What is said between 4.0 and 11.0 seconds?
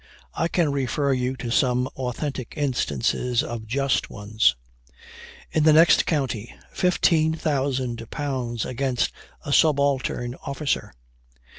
ones. In the next county, £15,000 against a subaltern officer.